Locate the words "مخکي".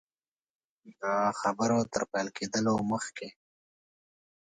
2.91-3.29